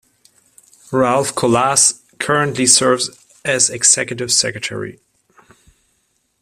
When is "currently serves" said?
2.17-3.11